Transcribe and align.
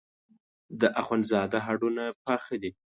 د 0.79 0.81
اخوندزاده 1.01 1.59
هډونه 1.65 2.03
پاخه 2.25 2.55
دي. 2.61 2.71